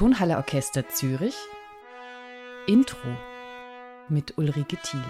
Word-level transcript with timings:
Tonhalle 0.00 0.38
Orchester 0.38 0.88
Zürich 0.88 1.34
Intro 2.66 3.10
mit 4.08 4.38
Ulrike 4.38 4.78
Thiele. 4.78 5.04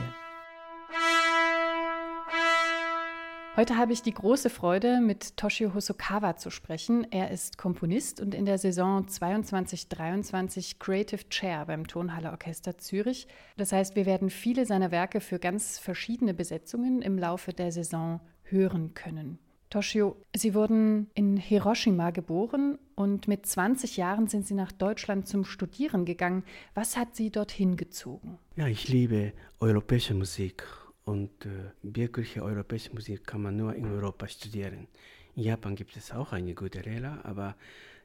Heute 3.55 3.77
habe 3.77 3.93
ich 3.93 4.03
die 4.03 4.13
große 4.13 4.51
Freude, 4.51 5.01
mit 5.01 5.37
Toshio 5.37 5.75
Hosokawa 5.75 6.35
zu 6.39 6.51
sprechen. 6.51 7.07
Er 7.13 7.31
ist 7.31 7.57
Komponist 7.57 8.21
und 8.21 8.35
in 8.35 8.47
der 8.47 8.59
Saison 8.59 9.07
22-23 9.07 10.81
Creative 10.81 11.29
Chair 11.29 11.67
beim 11.67 11.87
Tonhalle 11.87 12.33
Orchester 12.33 12.77
Zürich. 12.77 13.29
Das 13.57 13.71
heißt, 13.71 13.95
wir 13.95 14.07
werden 14.07 14.29
viele 14.29 14.67
seiner 14.67 14.91
Werke 14.91 15.21
für 15.21 15.39
ganz 15.39 15.79
verschiedene 15.79 16.35
Besetzungen 16.35 17.01
im 17.01 17.17
Laufe 17.17 17.53
der 17.53 17.71
Saison 17.71 18.21
hören 18.43 18.95
können. 18.95 19.39
Toshio, 19.71 20.17
Sie 20.35 20.55
wurden 20.55 21.11
in 21.15 21.37
Hiroshima 21.37 22.11
geboren 22.11 22.77
und 22.97 23.29
mit 23.29 23.47
20 23.47 23.97
Jahren 23.97 24.27
sind 24.27 24.45
Sie 24.45 24.55
nach 24.55 24.73
Deutschland 24.73 25.29
zum 25.29 25.45
Studieren 25.45 26.05
gegangen. 26.05 26.43
Was 26.75 26.97
hat 26.97 27.15
Sie 27.15 27.31
dorthin 27.31 27.77
gezogen? 27.77 28.39
Ja, 28.57 28.67
ich 28.67 28.89
liebe 28.89 29.33
europäische 29.61 30.15
Musik 30.15 30.65
und 31.05 31.47
äh, 31.47 31.71
wirkliche 31.83 32.43
europäische 32.43 32.93
Musik 32.93 33.25
kann 33.25 33.43
man 33.43 33.57
nur 33.57 33.77
in 33.77 33.87
Europa 33.87 34.27
studieren. 34.27 34.89
In 35.37 35.45
Japan 35.45 35.77
gibt 35.77 35.97
es 35.97 36.11
auch 36.11 36.33
eine 36.33 36.55
gute 36.55 36.81
Lehrer, 36.81 37.25
aber 37.25 37.55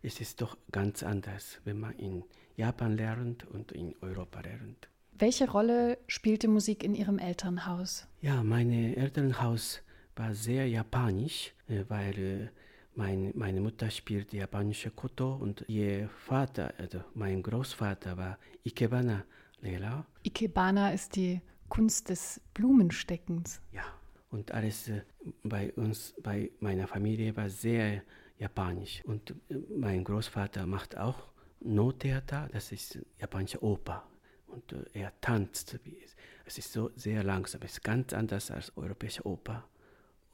es 0.03 0.21
ist 0.21 0.41
doch 0.41 0.55
ganz 0.71 1.01
anders, 1.01 1.59
wenn 1.65 1.79
man 1.79 1.93
in 1.97 2.23
Japan 2.55 2.95
lernt 2.95 3.43
und 3.47 3.71
in 3.71 3.95
Europa 4.01 4.41
lernt. 4.41 4.87
Welche 5.17 5.49
Rolle 5.49 5.97
spielte 6.07 6.47
Musik 6.47 6.83
in 6.83 6.93
Ihrem 6.93 7.17
Elternhaus? 7.17 8.07
Ja, 8.21 8.43
mein 8.43 8.69
Elternhaus 8.71 9.81
war 10.15 10.33
sehr 10.33 10.67
japanisch, 10.67 11.53
äh, 11.67 11.83
weil 11.87 12.19
äh, 12.19 12.47
mein, 12.95 13.31
meine 13.35 13.61
Mutter 13.61 13.89
spielte 13.89 14.37
japanische 14.37 14.91
Koto 14.91 15.35
und 15.35 15.65
ihr 15.67 16.09
Vater, 16.09 16.73
also 16.77 17.01
mein 17.13 17.43
Großvater, 17.43 18.17
war 18.17 18.37
Ikebana-Lehrer. 18.63 20.05
Ikebana 20.23 20.91
ist 20.93 21.15
die 21.15 21.41
Kunst 21.67 22.09
des 22.09 22.39
Blumensteckens. 22.53 23.61
Ja, 23.73 23.83
und 24.29 24.51
alles 24.51 24.87
äh, 24.87 25.01
bei 25.43 25.73
uns, 25.73 26.15
bei 26.21 26.51
meiner 26.59 26.87
Familie 26.87 27.35
war 27.35 27.49
sehr 27.49 28.03
japanisch. 28.37 29.03
Und 29.05 29.35
mein 29.77 30.03
Großvater 30.03 30.65
macht 30.65 30.97
auch 30.97 31.31
No-Theater, 31.59 32.49
das 32.51 32.71
ist 32.71 32.99
japanische 33.19 33.61
Oper. 33.63 34.07
Und 34.47 34.73
er 34.93 35.11
tanzt. 35.19 35.79
Es 36.45 36.57
ist 36.57 36.71
so 36.71 36.91
sehr 36.95 37.23
langsam, 37.23 37.61
es 37.63 37.73
ist 37.73 37.83
ganz 37.83 38.13
anders 38.13 38.51
als 38.51 38.71
europäische 38.77 39.25
Oper. 39.25 39.67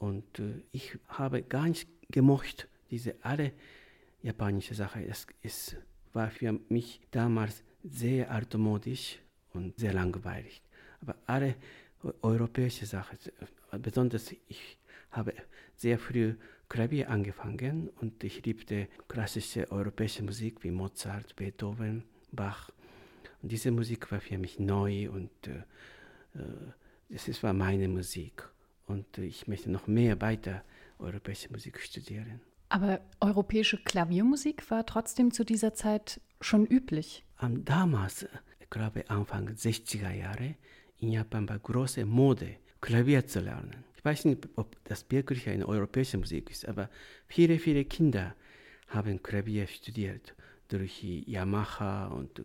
Und 0.02 0.40
äh, 0.40 0.64
ich 0.72 0.98
habe 1.10 1.44
gar 1.44 1.68
nicht 1.68 1.88
gemocht, 2.10 2.68
diese 2.90 3.14
alle 3.22 3.52
japanische 4.24 4.74
Sache. 4.74 5.06
Es, 5.06 5.28
es 5.44 5.76
war 6.12 6.32
für 6.32 6.60
mich 6.70 7.00
damals 7.12 7.64
sehr 7.84 8.32
altmodisch 8.32 9.20
und 9.54 9.78
sehr 9.78 9.94
langweilig. 9.94 10.64
Aber 11.02 11.16
alle 11.28 11.56
europäische 12.24 12.88
Sachen, 12.88 13.20
besonders 13.80 14.32
ich 14.48 14.80
habe 15.12 15.34
sehr 15.76 16.00
früh 16.00 16.34
Klavier 16.68 17.12
angefangen 17.12 17.90
und 18.02 18.24
ich 18.24 18.44
liebte 18.44 18.88
klassische 19.08 19.72
europäische 19.72 20.24
Musik 20.24 20.64
wie 20.64 20.72
Mozart, 20.72 21.36
Beethoven, 21.36 22.06
Bach. 22.32 22.72
Und 23.44 23.52
diese 23.52 23.70
Musik 23.70 24.12
war 24.12 24.20
für 24.20 24.40
mich 24.40 24.58
neu 24.58 25.12
und 25.12 25.30
äh, 25.48 26.40
äh, 26.40 27.44
war 27.44 27.54
meine 27.54 27.88
Musik 27.88 28.52
und 28.92 29.18
ich 29.18 29.48
möchte 29.48 29.72
noch 29.72 29.88
mehr 29.88 30.22
weiter 30.22 30.64
europäische 31.00 31.52
Musik 31.52 31.80
studieren. 31.80 32.42
Aber 32.70 33.02
europäische 33.20 33.78
Klaviermusik 33.78 34.70
war 34.72 34.86
trotzdem 34.86 35.32
zu 35.32 35.44
dieser 35.44 35.74
Zeit 35.74 36.22
schon 36.40 36.66
üblich. 36.66 37.26
Damals, 37.42 38.26
ich 38.60 38.70
glaube 38.70 39.10
Anfang 39.10 39.50
60er 39.50 40.12
Jahre, 40.12 40.56
in 41.00 41.12
Japan 41.12 41.50
war 41.50 41.60
große 41.60 42.06
Mode, 42.06 42.58
Klavier 42.80 43.26
zu 43.28 43.40
lernen. 43.40 43.84
Ich 43.98 44.06
weiß 44.06 44.26
nicht, 44.26 44.48
ob 44.56 44.76
das 44.86 45.06
wirklich 45.10 45.50
eine 45.50 45.68
europäische 45.68 46.18
Musik 46.18 46.50
ist, 46.50 46.68
aber 46.68 46.90
viele, 47.28 47.60
viele 47.60 47.86
Kinder 47.86 48.36
haben 48.88 49.22
Klavier 49.22 49.68
studiert. 49.68 50.34
Durch 50.70 51.04
Yamaha 51.04 52.08
und 52.08 52.44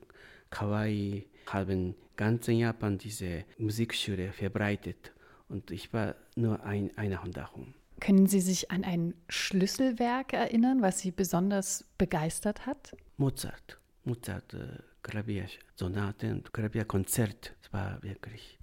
Kawaii 0.50 1.26
haben 1.46 1.94
ganz 2.16 2.48
in 2.48 2.58
Japan 2.58 2.98
diese 2.98 3.44
Musikschule 3.58 4.32
verbreitet. 4.32 5.12
Und 5.48 5.70
ich 5.70 5.92
war 5.92 6.16
nur 6.34 6.64
ein, 6.64 6.96
einer 6.96 7.18
von 7.18 7.32
darum. 7.32 7.74
Können 8.00 8.26
Sie 8.26 8.40
sich 8.40 8.70
an 8.70 8.84
ein 8.84 9.14
Schlüsselwerk 9.28 10.32
erinnern, 10.32 10.82
was 10.82 10.98
Sie 10.98 11.10
besonders 11.10 11.84
begeistert 11.96 12.66
hat? 12.66 12.94
Mozart. 13.16 13.78
Mozart, 14.04 14.54
äh, 14.54 14.78
Klaviersonaten 15.02 16.32
und 16.32 16.52
Klavierkonzert. 16.52 17.54
Das 17.62 17.72
war 17.72 18.02
wirklich 18.02 18.58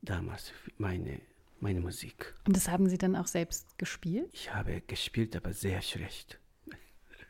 damals 0.00 0.52
meine, 0.78 1.20
meine 1.60 1.80
Musik. 1.80 2.34
Und 2.46 2.56
das 2.56 2.68
haben 2.68 2.88
Sie 2.88 2.98
dann 2.98 3.14
auch 3.14 3.28
selbst 3.28 3.78
gespielt? 3.78 4.30
Ich 4.32 4.52
habe 4.52 4.80
gespielt, 4.80 5.36
aber 5.36 5.52
sehr 5.52 5.80
schlecht. 5.80 6.38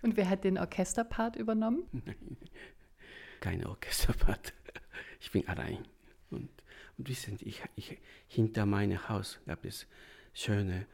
Und 0.01 0.17
wer 0.17 0.29
hat 0.29 0.45
den 0.45 0.59
Orchesterpart 0.59 1.37
übernommen? 1.37 1.85
Nein, 1.93 2.37
kein 3.41 3.65
Orchesterpart. 3.65 4.53
Ich 5.21 5.31
bin 5.31 5.47
allein. 5.47 5.87
Und 6.33 6.63
und 6.99 7.09
wissen 7.09 7.37
Sie, 7.37 7.47
ich, 7.47 7.63
ich, 7.77 7.99
hinter 8.29 8.67
meinem 8.67 9.09
Haus 9.09 9.41
gab 9.47 9.65
es 9.65 9.87
schöne 10.35 10.87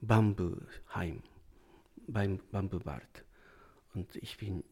Bambuheim 0.00 1.22
beim 2.06 2.40
Bambuwald. 2.50 3.24
Und 3.94 4.16
ich 4.16 4.36
bin, 4.36 4.64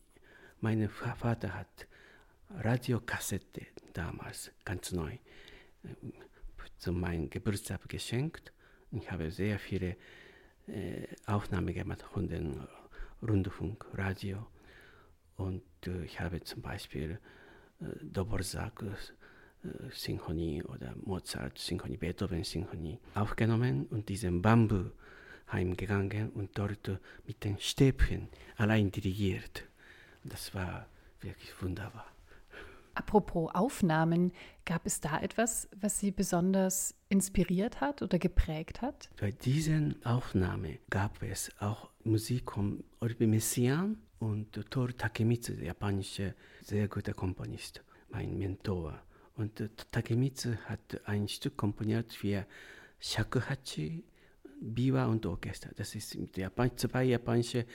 mein 0.60 0.88
Vater 0.88 1.54
hat 1.54 1.86
Radiokassette 2.50 3.66
damals, 3.92 4.50
ganz 4.64 4.92
neu, 4.92 5.16
zu 6.78 6.92
meinem 6.92 7.30
Geburtstag 7.30 7.88
geschenkt. 7.88 8.52
Ich 8.90 9.10
habe 9.10 9.30
sehr 9.30 9.58
viele 9.58 9.96
äh, 10.66 11.06
Aufnahmen 11.26 11.72
gemacht 11.72 12.02
von 12.02 12.28
dem 12.28 12.66
Rundfunk, 13.22 13.86
Radio. 13.94 14.46
Und 15.36 15.62
äh, 15.86 16.04
ich 16.04 16.20
habe 16.20 16.42
zum 16.42 16.60
Beispiel 16.60 17.18
äh, 17.80 17.84
Doborzak, 18.02 18.84
Sinfonie 19.92 20.62
oder 20.64 20.94
Mozart 21.04 21.58
Sinfonie, 21.58 21.96
Beethoven 21.96 22.44
Sinfonie 22.44 22.98
aufgenommen 23.14 23.86
und 23.86 24.08
diesen 24.08 24.42
Bambu 24.42 24.90
heimgegangen 25.50 26.30
und 26.30 26.56
dort 26.58 26.98
mit 27.26 27.44
den 27.44 27.58
Stäbchen 27.58 28.28
allein 28.56 28.90
dirigiert. 28.90 29.64
Das 30.24 30.54
war 30.54 30.86
wirklich 31.20 31.50
wunderbar. 31.60 32.06
Apropos 32.94 33.50
Aufnahmen, 33.54 34.32
gab 34.66 34.84
es 34.84 35.00
da 35.00 35.20
etwas, 35.20 35.68
was 35.80 35.98
Sie 35.98 36.10
besonders 36.10 36.94
inspiriert 37.08 37.80
hat 37.80 38.02
oder 38.02 38.18
geprägt 38.18 38.82
hat? 38.82 39.08
Bei 39.18 39.30
diesen 39.30 40.04
Aufnahmen 40.04 40.78
gab 40.90 41.22
es 41.22 41.50
auch 41.58 41.88
Musik 42.04 42.52
von 42.52 42.84
Orbi 43.00 43.26
Messiaen 43.26 43.96
und 44.18 44.52
Toru 44.70 44.92
Takemitsu, 44.92 45.54
der 45.54 45.66
japanische 45.66 46.34
sehr 46.62 46.86
guter 46.86 47.14
Komponist, 47.14 47.82
mein 48.10 48.36
Mentor. 48.36 49.00
Und 49.36 49.60
äh, 49.60 49.68
Takemitsu 49.90 50.54
hat 50.66 51.00
ein 51.06 51.28
Stück 51.28 51.56
komponiert 51.56 52.12
für 52.12 52.46
Shakuhachi, 53.00 54.04
Biwa 54.60 55.06
und 55.06 55.26
Orchester. 55.26 55.70
Das 55.76 55.94
ist 55.94 56.16
Japan, 56.36 56.76
zwei 56.76 57.04
japanische 57.04 57.66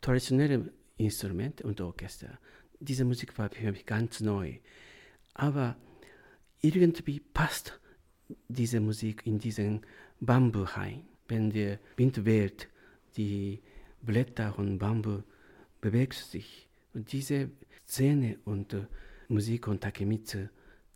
traditionelle 0.00 0.72
Instrumente 0.96 1.64
und 1.64 1.80
Orchester. 1.80 2.38
Diese 2.80 3.04
Musik 3.04 3.38
war 3.38 3.48
für 3.48 3.72
mich 3.72 3.86
ganz 3.86 4.20
neu. 4.20 4.58
Aber 5.32 5.76
irgendwie 6.60 7.20
passt 7.20 7.80
diese 8.48 8.80
Musik 8.80 9.22
in 9.26 9.38
diesen 9.38 9.82
Bambu 10.20 10.62
rein. 10.62 11.06
Wenn 11.28 11.50
der 11.50 11.78
Wind 11.96 12.24
weht, 12.24 12.68
die 13.16 13.60
Blätter 14.02 14.52
von 14.52 14.78
Bambu 14.78 15.22
bewegt 15.80 16.14
sich. 16.14 16.68
Und 16.92 17.12
diese 17.12 17.50
Szene 17.86 18.38
und 18.44 18.74
äh, 18.74 18.86
Musik 19.28 19.64
von 19.64 19.80
Takemitsu 19.80 20.48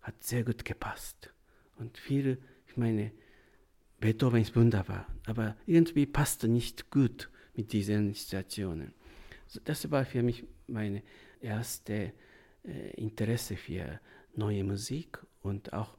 hat 0.09 0.25
sehr 0.25 0.43
gut 0.43 0.65
gepasst. 0.65 1.33
Und 1.77 1.99
viele, 1.99 2.39
ich 2.67 2.77
meine, 2.77 3.13
Beethoven 4.01 4.41
ist 4.41 4.57
wunderbar, 4.57 5.07
aber 5.27 5.57
irgendwie 5.67 6.07
passte 6.07 6.49
nicht 6.49 6.91
gut 6.91 7.31
mit 7.55 7.73
diesen 7.73 8.15
Situationen. 8.15 8.95
So, 9.47 9.61
das 9.65 9.91
war 9.91 10.05
für 10.05 10.23
mich 10.23 10.45
meine 10.67 11.03
erste 11.41 12.13
äh, 12.65 12.91
Interesse 12.97 13.57
für 13.57 14.01
neue 14.35 14.65
Musik 14.65 15.19
und 15.43 15.73
auch 15.73 15.97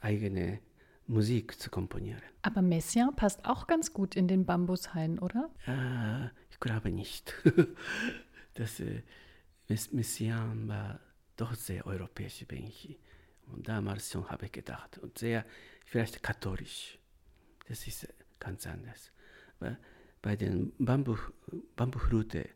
eigene 0.00 0.60
Musik 1.06 1.60
zu 1.60 1.70
komponieren. 1.70 2.22
Aber 2.42 2.62
Messiaen 2.62 3.14
passt 3.14 3.44
auch 3.44 3.66
ganz 3.66 3.92
gut 3.92 4.16
in 4.16 4.26
den 4.26 4.46
Bambushain, 4.46 5.18
oder? 5.18 5.50
Äh, 5.66 6.26
ich 6.50 6.60
glaube 6.60 6.90
nicht. 6.90 7.34
das 8.54 8.80
äh, 8.80 9.02
Messiaen 9.68 10.68
war 10.68 11.00
doch 11.36 11.54
sehr 11.54 11.86
europäisch, 11.86 12.46
bin 12.46 12.66
ich 12.66 12.98
und 13.52 13.68
damals 13.68 14.10
schon 14.10 14.28
habe 14.28 14.46
ich 14.46 14.52
gedacht, 14.52 14.98
und 14.98 15.18
sehr 15.18 15.44
vielleicht 15.84 16.22
katholisch. 16.22 16.98
Das 17.68 17.86
ist 17.86 18.08
ganz 18.38 18.66
anders. 18.66 19.12
Bei, 19.58 19.76
bei 20.22 20.36
den 20.36 20.72
Bambu, 20.78 21.16
Bambuflute, 21.76 22.48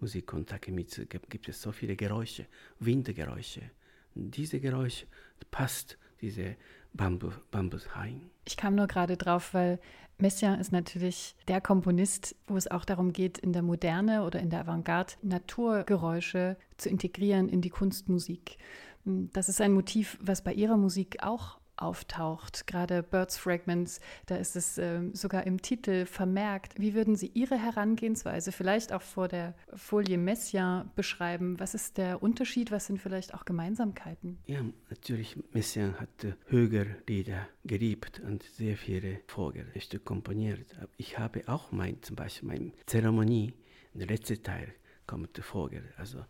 Musik 0.00 0.30
von 0.30 0.46
Takemitsu 0.46 1.04
gibt 1.06 1.48
es 1.48 1.60
so 1.60 1.72
viele 1.72 1.96
Geräusche, 1.96 2.46
Windgeräusche. 2.78 3.70
Diese 4.14 4.60
Geräusche 4.60 5.06
passt 5.50 5.98
diese 6.20 6.56
Bambus, 6.92 7.34
Bambushain. 7.50 8.30
Ich 8.44 8.56
kam 8.56 8.74
nur 8.74 8.86
gerade 8.86 9.16
drauf, 9.16 9.54
weil 9.54 9.78
Messiaen 10.18 10.60
ist 10.60 10.72
natürlich 10.72 11.34
der 11.48 11.60
Komponist, 11.60 12.36
wo 12.46 12.56
es 12.56 12.70
auch 12.70 12.84
darum 12.84 13.12
geht, 13.12 13.38
in 13.38 13.52
der 13.52 13.62
Moderne 13.62 14.24
oder 14.24 14.40
in 14.40 14.50
der 14.50 14.60
Avantgarde 14.60 15.14
Naturgeräusche 15.22 16.56
zu 16.76 16.88
integrieren 16.88 17.48
in 17.48 17.62
die 17.62 17.70
Kunstmusik. 17.70 18.58
Das 19.04 19.48
ist 19.48 19.60
ein 19.60 19.72
Motiv, 19.72 20.18
was 20.20 20.42
bei 20.42 20.52
ihrer 20.52 20.76
Musik 20.76 21.22
auch 21.22 21.60
auftaucht. 21.80 22.66
Gerade 22.66 23.02
Birds 23.02 23.36
Fragments, 23.36 24.00
da 24.26 24.36
ist 24.36 24.56
es 24.56 24.78
äh, 24.78 25.00
sogar 25.12 25.46
im 25.46 25.62
Titel 25.62 26.06
vermerkt. 26.06 26.78
Wie 26.78 26.94
würden 26.94 27.16
Sie 27.16 27.30
Ihre 27.34 27.56
Herangehensweise 27.56 28.52
vielleicht 28.52 28.92
auch 28.92 29.02
vor 29.02 29.28
der 29.28 29.54
Folie 29.74 30.18
Messiaen 30.18 30.90
beschreiben? 30.94 31.58
Was 31.58 31.74
ist 31.74 31.98
der 31.98 32.22
Unterschied? 32.22 32.70
Was 32.70 32.86
sind 32.86 33.00
vielleicht 33.00 33.34
auch 33.34 33.44
Gemeinsamkeiten? 33.44 34.38
Ja, 34.46 34.60
natürlich, 34.90 35.36
Messiaen 35.52 35.98
hat 35.98 36.24
äh, 36.24 36.34
Högerlieder 36.46 37.48
geliebt 37.64 38.20
und 38.20 38.42
sehr 38.42 38.76
viele 38.76 39.20
Vogelstücke 39.26 40.04
komponiert. 40.04 40.66
Ich 40.96 41.18
habe 41.18 41.42
auch 41.46 41.72
mein, 41.72 42.02
zum 42.02 42.16
Beispiel 42.16 42.48
meine 42.48 42.72
Zeremonie, 42.86 43.54
der 43.94 44.06
letzte 44.06 44.42
Teil 44.42 44.74
kommt 45.06 45.36
Vogel. 45.38 45.82
Also 45.96 46.24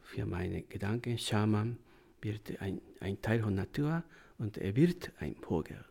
für 0.00 0.24
meine 0.26 0.62
Gedanken, 0.62 1.18
Schaman 1.18 1.78
wird 2.22 2.60
ein, 2.60 2.80
ein 3.00 3.20
Teil 3.20 3.42
von 3.42 3.54
Natur 3.54 4.02
und 4.38 4.58
er 4.58 4.74
wird 4.76 5.12
ein 5.18 5.36
Vogel. 5.36 5.84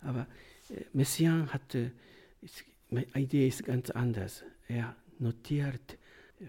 Aber 0.00 0.26
äh, 0.70 0.84
Messiaen 0.92 1.52
hatte, 1.52 1.92
meine 2.90 3.06
Idee 3.14 3.48
ist 3.48 3.64
ganz 3.64 3.90
anders. 3.90 4.44
Er 4.68 4.94
notiert 5.18 5.98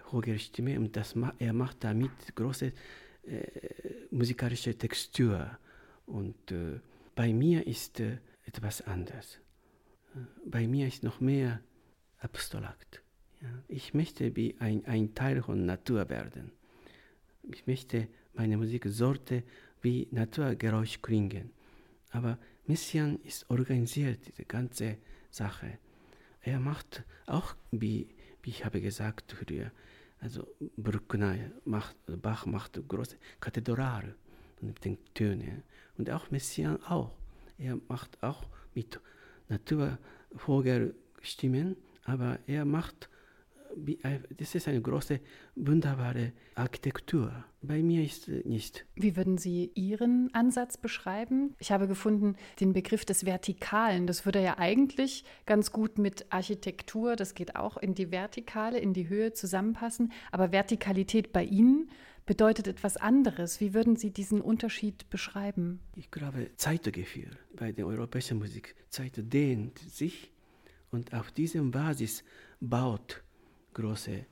Vogelstimme 0.04 0.78
und 0.78 0.96
das, 0.96 1.14
er 1.38 1.52
macht 1.52 1.82
damit 1.82 2.12
große 2.34 2.72
äh, 3.26 3.42
musikalische 4.10 4.76
Textur. 4.76 5.58
Und 6.06 6.52
äh, 6.52 6.80
bei 7.14 7.32
mir 7.32 7.66
ist 7.66 8.00
äh, 8.00 8.18
etwas 8.44 8.82
anders. 8.82 9.38
Bei 10.44 10.66
mir 10.66 10.86
ist 10.86 11.02
noch 11.02 11.20
mehr 11.20 11.60
abstrakt. 12.18 13.02
Ja. 13.40 13.48
Ich 13.68 13.94
möchte 13.94 14.34
wie 14.36 14.56
ein, 14.58 14.84
ein 14.86 15.14
Teil 15.14 15.42
von 15.42 15.66
Natur 15.66 16.08
werden. 16.08 16.52
Ich 17.52 17.66
möchte, 17.66 18.08
meine 18.34 18.56
Musik 18.56 18.86
sollte 18.88 19.42
wie 19.82 20.08
Naturgeräusch 20.10 21.00
klingen. 21.02 21.50
Aber 22.10 22.38
Messian 22.66 23.18
ist 23.24 23.48
organisiert, 23.50 24.20
diese 24.26 24.44
ganze 24.44 24.96
Sache. 25.30 25.78
Er 26.42 26.60
macht 26.60 27.02
auch, 27.26 27.54
wie, 27.70 28.08
wie 28.42 28.50
ich 28.50 28.64
habe 28.64 28.80
gesagt 28.80 29.32
früher, 29.32 29.70
also 30.20 30.46
Bruckner 30.76 31.36
macht, 31.64 31.96
Bach 32.06 32.46
macht 32.46 32.80
große 32.88 33.16
Kathedrale 33.40 34.14
mit 34.60 34.84
den 34.84 34.98
Tönen. 35.14 35.64
Und 35.96 36.10
auch 36.10 36.30
Messian 36.30 36.80
auch. 36.84 37.10
Er 37.58 37.80
macht 37.88 38.22
auch 38.22 38.46
mit 38.74 39.00
Naturvogelstimmen, 39.48 41.76
aber 42.04 42.38
er 42.46 42.64
macht 42.64 43.09
das 44.36 44.54
ist 44.54 44.68
eine 44.68 44.80
große, 44.80 45.20
wunderbare 45.56 46.32
Architektur. 46.54 47.44
Bei 47.62 47.82
mir 47.82 48.02
ist 48.02 48.28
es 48.28 48.44
nicht. 48.44 48.86
Wie 48.94 49.16
würden 49.16 49.38
Sie 49.38 49.70
Ihren 49.74 50.32
Ansatz 50.32 50.76
beschreiben? 50.76 51.54
Ich 51.58 51.72
habe 51.72 51.86
gefunden, 51.86 52.36
den 52.60 52.72
Begriff 52.72 53.04
des 53.04 53.26
Vertikalen, 53.26 54.06
das 54.06 54.24
würde 54.24 54.42
ja 54.42 54.58
eigentlich 54.58 55.24
ganz 55.46 55.72
gut 55.72 55.98
mit 55.98 56.32
Architektur, 56.32 57.16
das 57.16 57.34
geht 57.34 57.56
auch 57.56 57.76
in 57.76 57.94
die 57.94 58.10
Vertikale, 58.10 58.78
in 58.78 58.94
die 58.94 59.08
Höhe 59.08 59.32
zusammenpassen. 59.32 60.12
Aber 60.32 60.52
Vertikalität 60.52 61.32
bei 61.32 61.44
Ihnen 61.44 61.90
bedeutet 62.26 62.68
etwas 62.68 62.96
anderes. 62.96 63.60
Wie 63.60 63.74
würden 63.74 63.96
Sie 63.96 64.10
diesen 64.10 64.40
Unterschied 64.40 65.10
beschreiben? 65.10 65.80
Ich 65.96 66.10
glaube, 66.10 66.50
Zeitgefühl 66.56 67.30
bei 67.54 67.72
der 67.72 67.86
europäischen 67.86 68.38
Musik. 68.38 68.74
Zeit 68.88 69.14
dehnt 69.16 69.78
sich 69.78 70.30
und 70.90 71.12
auf 71.12 71.30
diesem 71.32 71.70
Basis 71.70 72.24
baut 72.60 73.22
große 73.74 74.12
äh, 74.12 74.24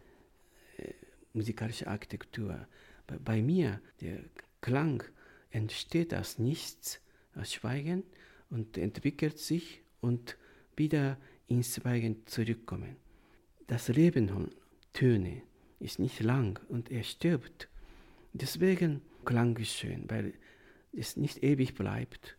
musikalische 1.33 1.87
Architektur. 1.87 2.67
Bei, 3.07 3.19
bei, 3.19 3.43
mir, 3.43 3.81
der 4.01 4.21
Klang 4.61 5.03
entsteht 5.51 6.15
aus 6.15 6.39
nichts, 6.39 7.01
aus 7.35 7.53
Schweigen 7.53 8.03
und 8.51 8.79
entwickelt 8.79 9.39
sich 9.39 9.83
und 10.01 10.37
wieder 10.77 11.19
ins 11.47 11.75
Schweigen 11.75 12.27
zurückkommen. 12.27 12.97
Das 13.67 13.89
Leben 13.89 14.29
von 14.29 14.51
Töne 14.93 15.43
ist 15.81 15.99
nicht 15.99 16.21
lang 16.21 16.61
und 16.69 16.91
er 16.91 17.03
stirbt. 17.03 17.69
Deswegen 18.33 19.03
Klang 19.25 19.57
ist 19.59 19.73
schön, 19.73 20.05
weil 20.09 20.35
es 20.93 21.17
nicht 21.17 21.43
ewig 21.43 21.75
bleibt. 21.75 22.37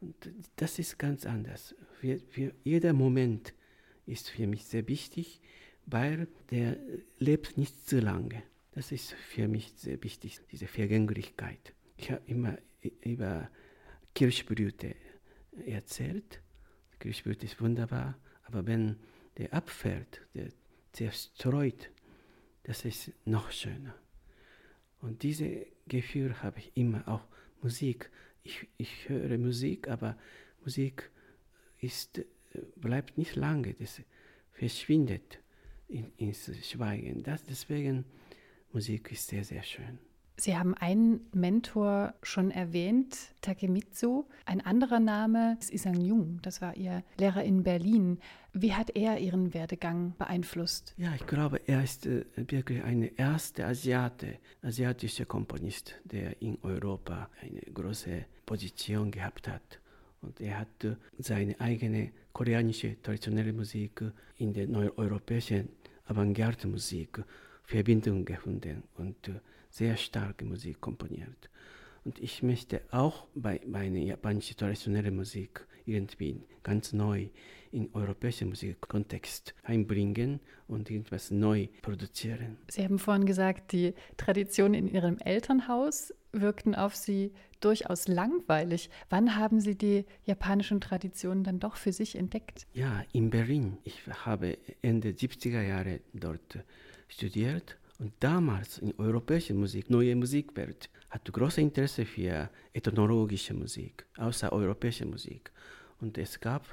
Und 0.00 0.14
das 0.56 0.78
ist 0.78 0.98
ganz 0.98 1.26
anders. 1.26 1.74
Für, 2.00 2.18
für 2.30 2.52
jeder 2.64 2.92
Moment 2.92 3.54
ist 4.06 4.28
für 4.28 4.46
mich 4.46 4.64
sehr 4.64 4.88
wichtig, 4.88 5.40
weil 5.86 6.28
der 6.50 6.76
lebt 7.18 7.58
nicht 7.58 7.88
zu 7.88 8.00
lange. 8.00 8.42
Das 8.72 8.92
ist 8.92 9.12
für 9.12 9.48
mich 9.48 9.72
sehr 9.76 10.02
wichtig, 10.02 10.40
diese 10.50 10.66
Vergänglichkeit. 10.66 11.74
Ich 11.96 12.10
habe 12.10 12.22
immer 12.26 12.58
über 13.02 13.50
Kirschblüte 14.14 14.94
erzählt. 15.66 16.40
Kirschblüte 16.98 17.46
ist 17.46 17.60
wunderbar, 17.60 18.18
aber 18.44 18.66
wenn 18.66 18.96
der 19.36 19.52
abfällt, 19.52 20.22
der 20.34 20.48
zerstreut, 20.92 21.90
das 22.64 22.84
ist 22.84 23.12
noch 23.24 23.50
schöner. 23.50 23.94
Und 25.00 25.22
dieses 25.22 25.66
Gefühl 25.86 26.42
habe 26.42 26.60
ich 26.60 26.72
immer 26.74 27.06
auch 27.08 27.26
Musik. 27.60 28.10
Ich, 28.42 28.68
ich 28.78 29.08
höre 29.08 29.36
Musik, 29.36 29.88
aber 29.88 30.16
Musik 30.62 31.10
ist, 31.78 32.24
bleibt 32.76 33.18
nicht 33.18 33.36
lange, 33.36 33.74
das 33.74 34.00
verschwindet 34.52 35.41
in, 35.92 36.12
ins 36.16 36.50
Schweigen. 36.66 37.22
Das, 37.22 37.44
deswegen, 37.44 38.04
Musik 38.72 39.12
ist 39.12 39.28
sehr, 39.28 39.44
sehr 39.44 39.62
schön. 39.62 39.98
Sie 40.36 40.56
haben 40.56 40.74
einen 40.74 41.20
Mentor 41.34 42.14
schon 42.22 42.50
erwähnt, 42.50 43.16
Takemitsu. 43.42 44.24
Ein 44.46 44.62
anderer 44.62 44.98
Name 44.98 45.58
ist 45.60 45.70
Isang 45.70 46.00
Jung, 46.00 46.40
das 46.42 46.62
war 46.62 46.74
Ihr 46.76 47.04
Lehrer 47.18 47.44
in 47.44 47.62
Berlin. 47.62 48.18
Wie 48.54 48.72
hat 48.72 48.96
er 48.96 49.18
Ihren 49.18 49.52
Werdegang 49.52 50.14
beeinflusst? 50.18 50.94
Ja, 50.96 51.14
ich 51.14 51.26
glaube, 51.26 51.60
er 51.66 51.84
ist 51.84 52.06
äh, 52.06 52.24
wirklich 52.34 52.82
ein 52.82 53.02
erster 53.16 53.68
Asiate, 53.68 54.38
asiatischer 54.62 55.26
Komponist, 55.26 56.00
der 56.04 56.40
in 56.40 56.58
Europa 56.62 57.28
eine 57.40 57.60
große 57.60 58.24
Position 58.46 59.10
gehabt 59.10 59.48
hat. 59.48 59.80
Und 60.22 60.40
er 60.40 60.60
hat 60.60 60.84
äh, 60.84 60.96
seine 61.18 61.60
eigene 61.60 62.10
koreanische 62.32 63.00
traditionelle 63.02 63.52
Musik 63.52 64.02
in 64.38 64.54
der 64.54 64.66
neueuropäischen 64.66 65.68
Avantgarde-Musik 66.12 67.24
Verbindung 67.64 68.24
gefunden 68.24 68.82
und 68.98 69.30
sehr 69.70 69.96
starke 69.96 70.44
Musik 70.44 70.80
komponiert. 70.80 71.48
Und 72.04 72.18
ich 72.18 72.42
möchte 72.42 72.82
auch 72.90 73.26
bei 73.34 73.60
meiner 73.66 73.98
japanischen 73.98 74.56
traditionellen 74.56 75.16
Musik 75.16 75.66
irgendwie 75.86 76.40
ganz 76.62 76.92
neu 76.92 77.28
in 77.70 77.88
europäischen 77.94 78.48
Musikkontext 78.50 79.54
einbringen 79.62 80.40
und 80.68 80.90
irgendwas 80.90 81.30
neu 81.30 81.68
produzieren. 81.80 82.58
Sie 82.68 82.84
haben 82.84 82.98
vorhin 82.98 83.24
gesagt, 83.24 83.72
die 83.72 83.94
Traditionen 84.16 84.74
in 84.74 84.88
Ihrem 84.88 85.18
Elternhaus 85.18 86.12
wirkten 86.32 86.74
auf 86.74 86.94
Sie 86.94 87.32
durchaus 87.60 88.08
langweilig. 88.08 88.90
Wann 89.08 89.36
haben 89.36 89.60
Sie 89.60 89.76
die 89.76 90.04
japanischen 90.24 90.80
Traditionen 90.80 91.44
dann 91.44 91.60
doch 91.60 91.76
für 91.76 91.92
sich 91.92 92.16
entdeckt? 92.16 92.66
Ja, 92.74 93.04
in 93.12 93.30
Berlin. 93.30 93.78
Ich 93.84 94.02
habe 94.24 94.58
Ende 94.82 95.10
70er 95.10 95.62
Jahre 95.62 96.00
dort 96.12 96.58
studiert 97.08 97.78
und 98.02 98.12
damals 98.18 98.78
in 98.78 98.92
europäischer 98.98 99.54
Musik, 99.54 99.88
neue 99.88 100.16
Musikwelt, 100.16 100.90
hatte 101.08 101.30
großes 101.30 101.58
Interesse 101.58 102.04
für 102.04 102.50
ethnologische 102.72 103.54
Musik, 103.54 104.04
außereuropäische 104.16 105.06
Musik. 105.06 105.52
Und 106.00 106.18
es 106.18 106.40
gab 106.40 106.64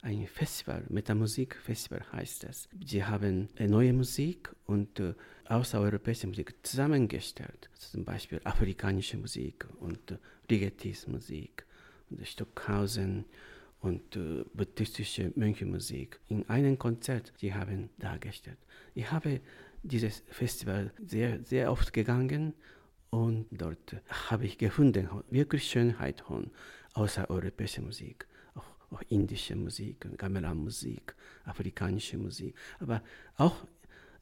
ein 0.00 0.26
Festival, 0.26 0.84
Metamusik-Festival 0.88 2.02
heißt 2.12 2.44
das. 2.44 2.70
Sie 2.82 3.04
haben 3.04 3.48
neue 3.58 3.92
Musik 3.92 4.50
und 4.64 4.98
äh, 4.98 5.12
außereuropäische 5.44 6.26
Musik 6.26 6.54
zusammengestellt. 6.62 7.68
Zum 7.74 8.06
Beispiel 8.06 8.40
afrikanische 8.44 9.18
Musik 9.18 9.66
und 9.80 10.12
äh, 10.12 10.16
Rigetis-Musik 10.50 11.66
und 12.08 12.26
Stockhausen 12.26 13.26
und 13.80 14.16
äh, 14.16 14.44
buddhistische 14.54 15.32
Mönchemusik 15.36 16.18
in 16.28 16.48
einem 16.48 16.78
Konzert, 16.78 17.32
die 17.40 17.52
haben 17.52 17.90
dargestellt. 17.98 18.58
Ich 18.94 19.10
habe 19.10 19.40
dieses 19.88 20.22
Festival 20.28 20.92
sehr, 21.04 21.42
sehr 21.42 21.70
oft 21.72 21.92
gegangen 21.92 22.54
und 23.10 23.46
dort 23.50 23.96
habe 24.30 24.44
ich 24.44 24.58
gefunden, 24.58 25.08
wirklich 25.30 25.64
Schönheit 25.64 26.20
von 26.20 26.50
außereuropäischer 26.94 27.82
Musik, 27.82 28.26
auch, 28.54 28.92
auch 28.92 29.02
indische 29.08 29.56
Musik, 29.56 30.06
Gamelan-Musik, 30.16 31.14
afrikanische 31.44 32.18
Musik, 32.18 32.54
aber 32.78 33.02
auch 33.36 33.66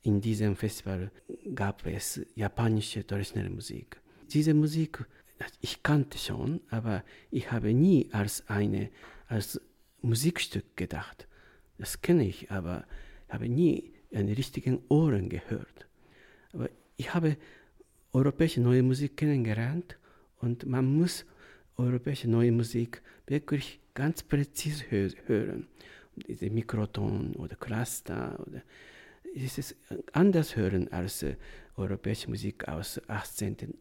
in 0.02 0.20
diesem 0.20 0.54
Festival 0.54 1.11
gab 1.54 1.85
es 1.85 2.20
japanische 2.37 3.04
traditionelle 3.04 3.50
Musik. 3.50 4.00
Diese 4.30 4.54
Musik, 4.54 5.04
ich 5.61 5.82
kannte 5.82 6.16
schon, 6.18 6.61
aber 6.70 7.02
ich 7.30 7.50
habe 7.50 7.75
nie 7.75 8.08
als 8.12 8.49
eine 8.49 8.90
als 9.28 9.61
Musikstück 10.02 10.76
gedacht. 10.76 11.26
Das 11.78 12.00
kenne 12.00 12.25
ich, 12.26 12.50
aber 12.50 12.87
habe 13.28 13.49
nie 13.49 13.92
einen 14.12 14.34
richtigen 14.34 14.80
Ohren 14.88 15.28
gehört. 15.28 15.86
Aber 16.52 16.68
ich 16.96 17.12
habe 17.14 17.36
europäische 18.12 18.60
neue 18.60 18.82
Musik 18.82 19.16
kennengelernt 19.16 19.98
und 20.40 20.66
man 20.66 20.84
muss 20.84 21.25
europäische 21.76 22.28
neue 22.28 22.52
Musik 22.52 23.02
wirklich 23.26 23.80
ganz 23.94 24.22
präzise 24.22 24.84
hören. 24.90 25.66
Diese 26.16 26.48
Mikroton 26.48 27.34
oder 27.36 27.56
Cluster 27.56 28.38
oder 28.46 28.62
es 29.34 29.58
ist 29.58 29.76
anders 30.12 30.56
hören 30.56 30.90
als 30.90 31.22
äh, 31.22 31.36
europäische 31.76 32.30
Musik 32.30 32.66
aus 32.68 33.00
18. 33.06 33.75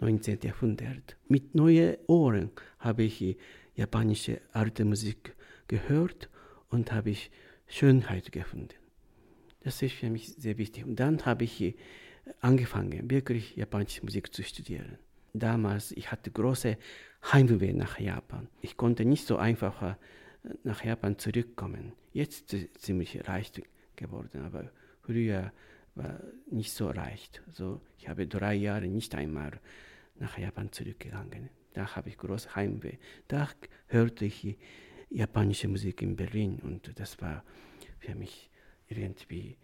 19. 0.00 0.38
Jahrhundert. 0.42 1.16
Mit 1.28 1.54
neuen 1.54 1.96
Ohren 2.06 2.50
habe 2.78 3.04
ich 3.04 3.36
japanische 3.74 4.40
alte 4.52 4.84
Musik 4.84 5.34
gehört 5.68 6.28
und 6.68 6.92
habe 6.92 7.10
ich 7.10 7.30
Schönheit 7.66 8.30
gefunden. 8.32 8.85
Das 9.66 9.82
ist 9.82 9.94
für 9.94 10.10
mich 10.10 10.28
sehr 10.28 10.58
wichtig. 10.58 10.84
Und 10.84 11.00
dann 11.00 11.26
habe 11.26 11.42
ich 11.42 11.74
angefangen, 12.40 13.10
wirklich 13.10 13.56
japanische 13.56 14.00
Musik 14.04 14.32
zu 14.32 14.44
studieren. 14.44 14.96
Damals, 15.32 15.90
ich 15.90 16.12
hatte 16.12 16.30
große 16.30 16.78
Heimweh 17.32 17.72
nach 17.72 17.98
Japan. 17.98 18.46
Ich 18.60 18.76
konnte 18.76 19.04
nicht 19.04 19.26
so 19.26 19.38
einfach 19.38 19.82
äh, 19.82 19.94
nach 20.62 20.84
Japan 20.84 21.18
zurückkommen. 21.18 21.94
Jetzt 22.12 22.54
ist 22.54 22.76
es 22.76 22.82
ziemlich 22.82 23.26
reich 23.26 23.50
geworden, 23.96 24.42
aber 24.44 24.70
früher 25.02 25.52
war 25.96 26.20
nicht 26.48 26.72
so 26.72 26.92
leicht. 26.92 27.42
So, 27.52 27.80
ich 27.98 28.08
habe 28.08 28.28
drei 28.28 28.54
Jahre 28.54 28.86
nicht 28.86 29.16
einmal 29.16 29.58
nach 30.20 30.38
Japan 30.38 30.70
zurückgegangen. 30.70 31.50
Da 31.72 31.96
habe 31.96 32.10
ich 32.10 32.18
große 32.18 32.54
Heimweh. 32.54 32.98
Da 33.26 33.48
hörte 33.88 34.26
ich 34.26 34.58
japanische 35.10 35.66
Musik 35.66 36.02
in 36.02 36.14
Berlin 36.14 36.60
und 36.62 37.00
das 37.00 37.20
war 37.20 37.42
für 37.98 38.14
mich 38.14 38.48
irgendwie 38.88 39.56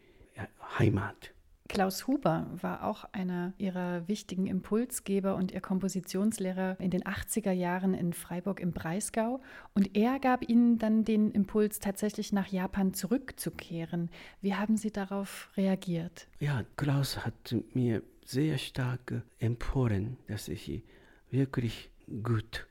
Heimat. 0.78 1.32
Klaus 1.68 2.06
Huber 2.06 2.50
war 2.60 2.84
auch 2.84 3.04
einer 3.12 3.54
ihrer 3.56 4.06
wichtigen 4.06 4.46
Impulsgeber 4.46 5.36
und 5.36 5.52
ihr 5.52 5.62
Kompositionslehrer 5.62 6.78
in 6.80 6.90
den 6.90 7.02
80er 7.02 7.52
Jahren 7.52 7.94
in 7.94 8.12
Freiburg 8.12 8.60
im 8.60 8.72
Breisgau. 8.72 9.40
Und 9.74 9.96
er 9.96 10.18
gab 10.18 10.46
ihnen 10.46 10.78
dann 10.78 11.04
den 11.04 11.30
Impuls, 11.30 11.78
tatsächlich 11.78 12.30
nach 12.30 12.48
Japan 12.48 12.92
zurückzukehren. 12.92 14.10
Wie 14.42 14.54
haben 14.54 14.76
Sie 14.76 14.90
darauf 14.90 15.48
reagiert? 15.56 16.26
Ja, 16.40 16.62
Klaus 16.76 17.24
hat 17.24 17.54
mir 17.72 18.02
sehr 18.24 18.58
stark 18.58 19.22
empfohlen, 19.38 20.18
dass 20.28 20.48
ich 20.48 20.82
wirklich 21.30 21.90
gut, 22.22 22.66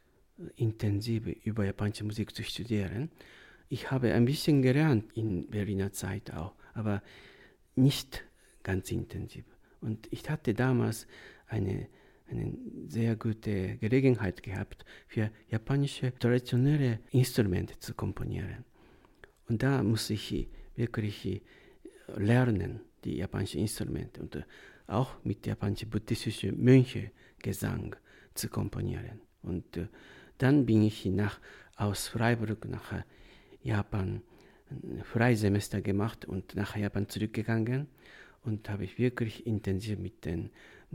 intensiv 0.56 1.26
über 1.44 1.66
japanische 1.66 2.04
Musik 2.04 2.36
zu 2.36 2.44
studieren. 2.44 3.10
Ich 3.72 3.90
habe 3.90 4.14
ein 4.14 4.26
bisschen 4.26 4.62
gelernt 4.62 5.14
in 5.14 5.50
Berliner 5.50 5.94
Zeit 5.94 6.34
auch, 6.34 6.56
aber 6.74 7.02
nicht 7.74 8.26
ganz 8.64 8.92
intensiv. 8.92 9.46
Und 9.80 10.10
ich 10.12 10.30
hatte 10.30 10.54
damals 10.54 11.08
eine, 11.48 11.88
eine 12.30 12.54
sehr 12.88 13.16
gute 13.16 13.78
Gelegenheit 13.78 14.44
gehabt, 14.44 14.84
für 15.08 15.32
japanische 15.48 16.14
traditionelle 16.20 17.00
Instrumente 17.12 17.80
zu 17.80 17.94
komponieren. 17.94 18.66
Und 19.48 19.64
da 19.64 19.82
muss 19.84 20.10
ich 20.10 20.50
wirklich 20.76 21.42
lernen, 22.18 22.82
die 23.06 23.16
japanischen 23.20 23.62
Instrumente 23.62 24.20
und 24.20 24.46
auch 24.88 25.24
mit 25.24 25.48
japanischen 25.48 25.90
buddhistischen 25.90 26.62
Mönchen 26.62 27.12
Gesang 27.40 27.96
zu 28.34 28.50
komponieren. 28.50 29.22
Und 29.44 29.78
äh, 29.78 29.88
dann 30.40 30.66
bin 30.66 30.82
ich 30.82 31.06
nach, 31.06 31.40
aus 31.78 32.10
Freiburg 32.10 32.66
nach 32.66 33.06
Japan 33.64 34.22
ein 34.70 35.04
Freisemester 35.04 35.82
gemacht 35.82 36.26
und 36.26 36.56
nach 36.56 36.76
Japan 36.76 37.10
zurückgegangen 37.10 37.88
und 38.44 38.70
habe 38.70 38.86
ich 38.86 38.98
wirklich 38.98 39.46
intensiv 39.46 40.00
mit 40.00 40.26
den 40.26 40.50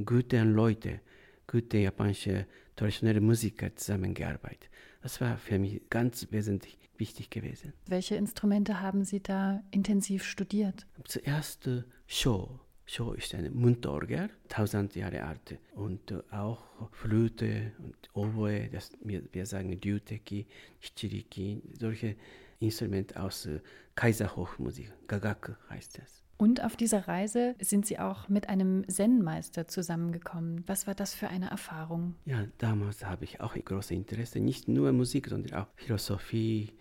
guten 0.05 0.55
Leuten, 0.55 1.01
guten 1.47 1.81
japanischen 1.81 2.47
traditionellen 2.75 3.25
Musiker 3.25 3.75
zusammengearbeitet. 3.75 4.71
Das 5.03 5.21
war 5.21 5.37
für 5.37 5.59
mich 5.59 5.83
ganz 5.89 6.27
wesentlich 6.31 6.79
wichtig 6.99 7.31
gewesen. 7.31 7.73
Welche 7.87 8.17
Instrumente 8.17 8.81
haben 8.81 9.05
Sie 9.05 9.23
da 9.23 9.63
intensiv 9.71 10.25
studiert? 10.25 10.87
Zuerst 11.05 11.67
äh, 11.67 11.83
Show. 12.07 12.61
Show 12.87 13.13
ist 13.13 13.35
eine 13.35 13.51
Mundorgel, 13.51 14.31
tausend 14.49 14.95
Jahre 14.95 15.25
alt. 15.25 15.59
Und 15.75 16.11
äh, 16.11 16.23
auch 16.31 16.65
Flöte 16.93 17.73
und 17.79 17.97
Oboe, 18.15 18.69
das, 18.71 18.93
wir, 19.03 19.23
wir 19.33 19.45
sagen 19.47 19.79
Ryuteki, 19.85 20.47
Shichiriki, 20.81 21.63
solche 21.79 22.17
Instrumente 22.59 23.21
aus 23.21 23.47
äh, 23.47 23.61
Kaiserhofmusik. 23.95 24.93
Gagaku 25.09 25.53
heißt 25.71 25.99
das. 25.99 26.23
Und 26.39 26.63
auf 26.63 26.77
dieser 26.77 27.09
Reise 27.09 27.55
sind 27.61 27.87
Sie 27.87 27.99
auch 27.99 28.29
mit 28.29 28.51
einem 28.51 28.87
Zen-Meister 28.89 29.69
zusammengekommen. 29.69 30.65
Was 30.67 30.87
war 30.87 30.95
das 30.95 31.15
für 31.15 31.29
eine 31.29 31.51
Erfahrung? 31.51 32.15
Ja, 32.27 32.45
damals 32.59 33.07
habe 33.07 33.25
ich 33.25 33.41
auch 33.41 33.55
großes 33.55 33.93
Interesse, 33.93 34.41
nicht 34.41 34.69
nur 34.69 34.93
Musik, 34.93 35.29
sondern 35.29 35.59
auch 35.59 35.67
Philosophie 35.77 36.75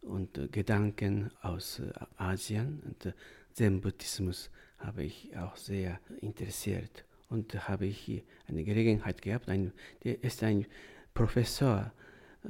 und 0.00 0.38
äh, 0.38 0.46
Gedanken 0.46 1.32
aus 1.42 1.80
äh, 1.80 1.92
Asien. 2.16 2.82
Und 2.84 3.06
äh, 3.06 3.12
Zen-Buddhismus 3.52 4.50
habe 4.78 5.02
ich 5.02 5.36
auch 5.36 5.56
sehr 5.56 5.98
interessiert. 6.20 7.04
Und 7.28 7.68
habe 7.68 7.86
ich 7.86 8.24
eine 8.48 8.64
Gelegenheit 8.64 9.22
gehabt, 9.22 9.48
ein, 9.48 9.72
der 10.02 10.22
ist 10.22 10.42
ein 10.42 10.66
Professor 11.14 11.92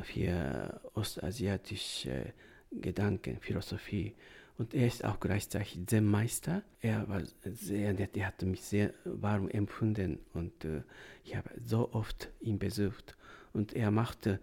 für 0.02 0.80
ostasiatische 0.94 2.32
Gedanken, 2.70 3.38
Philosophie 3.40 4.14
und 4.60 4.74
er 4.74 4.86
ist 4.86 5.06
auch 5.06 5.18
gleichzeitig 5.20 5.78
Zen-Meister. 5.86 6.62
Er 6.82 7.08
war 7.08 7.22
sehr 7.44 7.94
nett, 7.94 8.14
er 8.16 8.26
hat 8.26 8.42
mich 8.42 8.60
sehr 8.60 8.92
warm 9.04 9.48
empfunden 9.48 10.18
und 10.34 10.66
äh, 10.66 10.82
ich 11.24 11.34
habe 11.34 11.48
so 11.64 11.92
oft 11.92 12.28
ihn 12.40 12.58
besucht. 12.58 13.16
Und 13.54 13.72
er 13.72 13.90
machte 13.90 14.38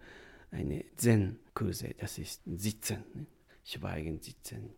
eine 0.50 0.84
Zen-Kurse, 0.96 1.94
das 1.98 2.18
ist 2.18 2.42
Sitzen, 2.46 3.04
ne? 3.14 3.26
Schweigen, 3.62 4.20
Sitzen. 4.20 4.70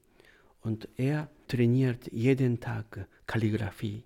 Und 0.61 0.88
er 0.97 1.30
trainiert 1.49 2.12
jeden 2.12 2.61
Tag 2.61 3.07
Kalligraphie. 3.26 4.04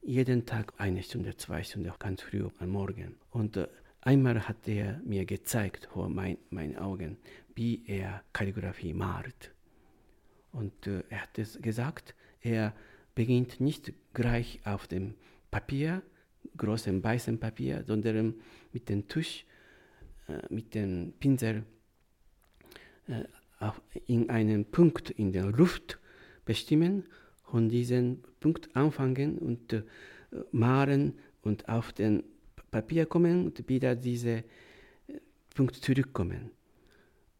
Jeden 0.00 0.46
Tag 0.46 0.72
eine 0.78 1.02
Stunde, 1.02 1.36
zwei 1.36 1.62
Stunden, 1.62 1.92
ganz 1.98 2.22
früh 2.22 2.48
am 2.58 2.70
Morgen. 2.70 3.16
Und 3.30 3.56
äh, 3.56 3.68
einmal 4.00 4.48
hat 4.48 4.66
er 4.66 5.00
mir 5.04 5.26
gezeigt 5.26 5.88
vor 5.92 6.08
mein, 6.08 6.38
meinen 6.50 6.76
Augen, 6.78 7.18
wie 7.54 7.82
er 7.86 8.22
Kalligraphie 8.32 8.94
malt. 8.94 9.52
Und 10.52 10.86
äh, 10.86 11.02
er 11.08 11.22
hat 11.22 11.38
es 11.38 11.60
gesagt, 11.60 12.14
er 12.40 12.74
beginnt 13.14 13.60
nicht 13.60 13.92
gleich 14.14 14.60
auf 14.64 14.86
dem 14.86 15.14
Papier, 15.50 16.02
großem 16.56 17.02
weißen 17.02 17.38
Papier, 17.38 17.84
sondern 17.86 18.34
mit 18.72 18.88
dem 18.88 19.08
Tusch, 19.08 19.44
äh, 20.28 20.42
mit 20.52 20.74
dem 20.74 21.12
Pinsel 21.18 21.64
äh, 23.06 23.24
in 24.06 24.28
einen 24.28 24.64
Punkt 24.64 25.10
in 25.10 25.32
der 25.32 25.46
Luft 25.46 25.98
bestimmen, 26.44 27.04
von 27.44 27.68
diesem 27.68 28.22
Punkt 28.40 28.74
anfangen 28.74 29.38
und 29.38 29.72
äh, 29.72 29.82
malen 30.52 31.18
und 31.42 31.68
auf 31.68 31.92
den 31.92 32.24
Papier 32.70 33.06
kommen 33.06 33.46
und 33.46 33.68
wieder 33.68 33.94
diese 33.94 34.30
äh, 34.30 34.44
Punkt 35.54 35.76
zurückkommen. 35.76 36.50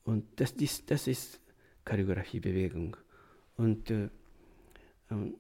Und 0.04 0.24
das 0.36 0.52
ist, 0.52 0.90
das 0.90 1.06
ist 1.06 1.40
Choreografiebewegung. 1.84 2.96
Und 3.56 3.90
äh, 3.90 4.08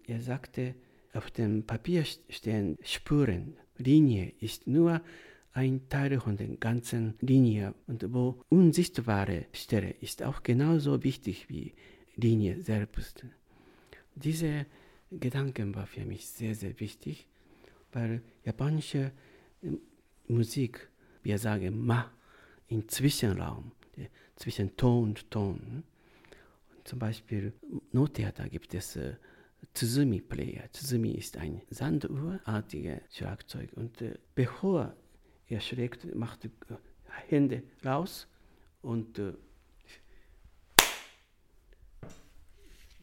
er 0.06 0.20
sagte, 0.20 0.74
auf 1.14 1.30
dem 1.30 1.64
Papier 1.64 2.04
stehen 2.28 2.78
Spuren. 2.82 3.56
Linie 3.78 4.32
ist 4.40 4.66
nur 4.66 5.00
ein 5.52 5.88
Teil 5.88 6.20
von 6.20 6.36
der 6.36 6.48
ganzen 6.56 7.14
Linie. 7.20 7.74
Und 7.86 8.12
wo 8.12 8.42
unsichtbare 8.48 9.46
Stelle 9.52 9.90
ist 10.00 10.22
auch 10.22 10.42
genauso 10.42 11.02
wichtig 11.02 11.48
wie 11.48 11.74
Linie 12.16 12.62
selbst. 12.62 13.24
Diese 14.14 14.66
Gedanken 15.10 15.74
war 15.74 15.86
für 15.86 16.04
mich 16.04 16.26
sehr, 16.28 16.54
sehr 16.54 16.78
wichtig, 16.80 17.26
weil 17.92 18.22
japanische 18.44 19.12
Musik, 20.28 20.88
wir 21.22 21.38
sagen 21.38 21.84
Ma, 21.84 22.10
im 22.68 22.88
Zwischenraum, 22.88 23.72
zwischen 24.42 24.76
Ton 24.76 25.04
und 25.04 25.30
Ton, 25.30 25.84
zum 26.82 26.98
Beispiel 26.98 27.52
Nottheater 27.92 28.48
gibt 28.48 28.74
es 28.74 28.96
äh, 28.96 29.14
Tsuzumi-Player. 29.72 30.68
Tsuzumi 30.72 31.12
ist 31.12 31.36
ein 31.36 31.62
sanduhrartiges 31.70 33.02
Schlagzeug. 33.12 33.70
Und 33.74 34.02
äh, 34.02 34.18
bevor 34.34 34.96
er 35.46 35.60
schlägt, 35.60 36.12
macht 36.16 36.44
äh, 36.44 36.48
Hände 37.28 37.62
raus 37.84 38.26
und 38.80 39.16
äh, 39.20 39.34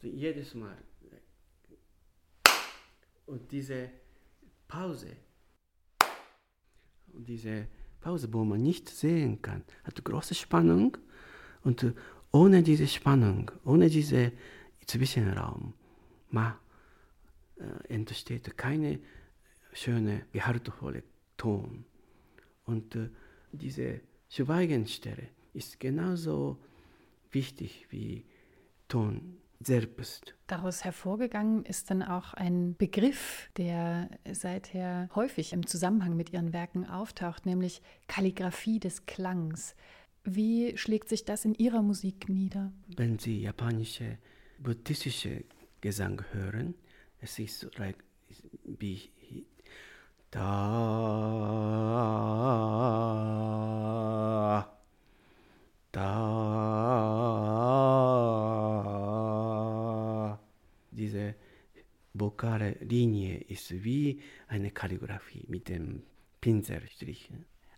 jedes 0.02 0.54
Mal. 0.56 0.78
Und 3.28 3.50
diese 3.50 3.92
Pause, 4.68 5.16
und 7.14 7.30
diese 7.30 7.68
Pause, 8.02 8.28
wo 8.34 8.44
man 8.44 8.62
nicht 8.62 8.90
sehen 8.90 9.42
kann, 9.42 9.64
hat 9.86 10.04
große 10.04 10.36
Spannung. 10.36 10.98
Und 11.64 11.84
äh, 11.84 11.94
ohne 12.32 12.64
diese 12.64 12.88
Spannung, 12.88 13.52
ohne 13.66 13.90
diesen 13.90 14.32
Zwischenraum, 14.86 15.74
ma, 16.30 16.60
äh, 17.58 17.94
entsteht 17.94 18.58
keine 18.58 19.00
schöne, 19.74 20.26
gehaltvolle 20.32 21.04
Ton. 21.38 21.86
Und 22.66 22.96
äh, 22.96 23.10
diese 23.52 24.02
Schweigenstelle 24.30 25.30
ist 25.54 25.80
genauso 25.80 26.58
wichtig 27.32 27.88
wie 27.90 28.26
Ton 28.88 29.38
selbst. 29.60 30.36
Daraus 30.48 30.84
hervorgegangen 30.84 31.66
ist 31.66 31.92
dann 31.92 32.02
auch 32.02 32.34
ein 32.34 32.76
Begriff, 32.78 33.50
der 33.58 34.10
seither 34.32 35.10
häufig 35.16 35.52
im 35.54 35.66
Zusammenhang 35.66 36.16
mit 36.16 36.32
ihren 36.32 36.54
Werken 36.54 36.88
auftaucht, 36.88 37.46
nämlich 37.46 37.82
Kalligraphie 38.08 38.80
des 38.80 39.06
Klangs. 39.06 39.76
Wie 40.24 40.78
schlägt 40.78 41.10
sich 41.10 41.26
das 41.26 41.46
in 41.46 41.56
Ihrer 41.56 41.82
Musik 41.82 42.30
nieder? 42.30 42.72
Wenn 42.96 43.18
Sie 43.20 43.42
japanische, 43.42 44.18
buddhistische 44.60 45.44
Gesang 45.82 46.22
hören, 46.32 46.76
es 47.22 47.40
ist 47.40 47.60
so 47.60 47.70
wie 48.66 49.10
da, 50.32 50.40
da. 55.92 56.50
Diese 60.92 61.36
vokale 62.14 62.78
Linie 62.82 63.38
ist 63.42 63.84
wie 63.84 64.22
eine 64.48 64.72
Kalligraphie 64.72 65.46
mit 65.48 65.70
dem 65.70 66.04
Pinselstrich. 66.42 67.32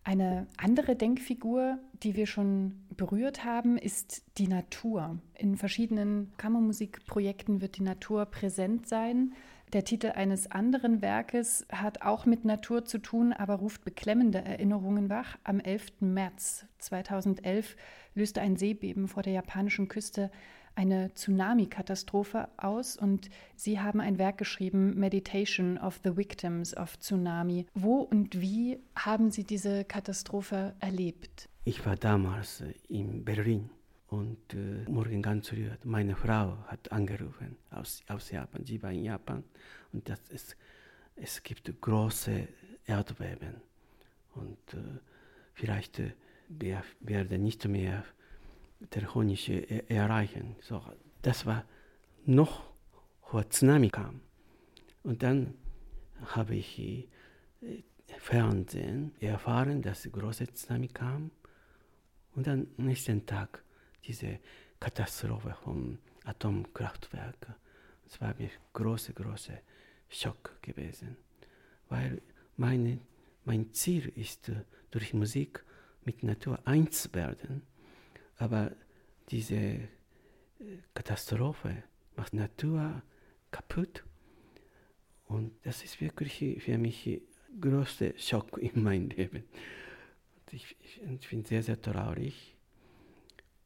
Eine 0.04 0.48
andere 0.58 0.96
Denkfigur, 0.96 1.78
die 2.02 2.16
wir 2.16 2.26
schon 2.26 2.84
berührt 2.98 3.46
haben, 3.46 3.78
ist 3.78 4.24
die 4.40 4.48
Natur. 4.48 5.20
In 5.36 5.58
verschiedenen 5.58 6.34
Kammermusikprojekten 6.38 7.62
wird 7.62 7.78
die 7.78 7.84
Natur 7.84 8.26
präsent 8.26 8.88
sein. 8.88 9.34
Der 9.74 9.86
Titel 9.86 10.08
eines 10.08 10.52
anderen 10.52 11.02
Werkes 11.02 11.66
hat 11.72 12.02
auch 12.02 12.26
mit 12.26 12.44
Natur 12.44 12.84
zu 12.84 12.98
tun, 12.98 13.32
aber 13.32 13.56
ruft 13.56 13.86
beklemmende 13.86 14.40
Erinnerungen 14.40 15.10
wach. 15.10 15.38
Am 15.44 15.60
11. 15.60 16.02
März 16.02 16.66
2011 16.80 17.78
löste 18.16 18.42
ein 18.42 18.58
Seebeben 18.58 19.08
vor 19.08 19.24
der 19.24 19.34
japanischen 19.34 19.88
Küste 19.88 20.32
eine 20.82 21.14
Tsunami-Katastrophe 21.14 22.50
aus 22.58 22.98
und 22.98 23.30
Sie 23.56 23.80
haben 23.80 24.02
ein 24.02 24.18
Werk 24.18 24.40
geschrieben, 24.40 25.00
Meditation 25.00 25.78
of 25.78 26.00
the 26.04 26.18
Victims 26.18 26.76
of 26.76 26.98
Tsunami. 26.98 27.68
Wo 27.76 27.98
und 28.00 28.42
wie 28.42 28.80
haben 28.96 29.30
Sie 29.30 29.44
diese 29.44 29.86
Katastrophe 29.86 30.74
erlebt? 30.80 31.48
Ich 31.66 31.86
war 31.86 31.96
damals 31.96 32.64
in 32.90 33.24
Berlin 33.24 33.70
und 34.08 34.56
äh, 34.56 34.90
morgen 34.90 35.22
ganz 35.22 35.50
früh, 35.50 35.70
meine 35.84 36.16
Frau 36.16 36.58
hat 36.66 36.92
angerufen 36.92 37.58
aus, 37.70 38.02
aus 38.08 38.32
Japan. 38.32 38.66
Sie 38.66 38.82
war 38.82 38.92
in 38.92 39.04
Japan 39.04 39.44
und 39.94 40.10
das 40.10 40.20
ist, 40.30 40.58
es 41.16 41.44
gibt 41.44 41.80
große 41.80 42.48
Erdbeben. 42.88 43.62
Und 44.34 44.74
äh, 44.74 44.98
vielleicht 45.54 46.00
äh, 46.00 46.14
wir 46.50 46.84
werden 47.02 47.44
nicht 47.44 47.68
mehr 47.68 48.04
telefonische 48.90 49.54
er 49.54 49.90
erreichen. 49.90 50.56
So, 50.62 50.82
das 51.22 51.46
war 51.46 51.66
noch 52.26 52.64
vor 53.22 53.50
Tsunami 53.50 53.90
kam. 53.90 54.22
Und 55.04 55.24
dann 55.24 55.56
habe 56.26 56.56
ich 56.56 56.80
äh, 56.80 57.08
Fernsehen 58.18 59.14
erfahren, 59.20 59.82
dass 59.82 60.10
große 60.12 60.48
Tsunami 60.54 60.88
kam. 60.88 61.32
Und 62.36 62.48
dann 62.48 62.68
nächsten 62.78 63.26
Tag 63.26 63.64
diese 64.06 64.40
Katastrophe 64.80 65.56
vom 65.64 65.98
Atomkraftwerk. 66.26 67.56
Es 68.06 68.20
war 68.20 68.34
mir 68.38 68.50
großer, 68.74 69.14
großer 69.14 69.60
Schock 70.10 70.62
gewesen, 70.62 71.18
weil 71.88 72.22
meine, 72.58 73.00
mein 73.46 73.74
Ziel 73.74 74.12
ist, 74.16 74.50
äh, 74.50 74.64
durch 74.92 75.14
Musik 75.14 75.64
mit 76.04 76.24
Natur 76.24 76.60
eins 76.66 77.14
werden, 77.14 77.62
aber 78.42 78.72
diese 79.30 79.56
äh, 79.56 79.80
Katastrophe 80.94 81.84
macht 82.16 82.34
Natur 82.34 83.02
kaputt 83.52 84.04
und 85.26 85.52
das 85.64 85.84
ist 85.84 86.02
wirklich 86.02 86.62
für 86.64 86.78
mich 86.78 87.22
größter 87.60 88.12
Schock 88.18 88.58
in 88.62 88.84
meinem 88.84 89.10
Leben. 89.10 89.44
Ich, 90.52 90.76
ich, 90.82 91.02
ich 91.02 91.30
bin 91.30 91.46
sehr, 91.46 91.64
sehr 91.64 91.82
traurig 91.82 92.58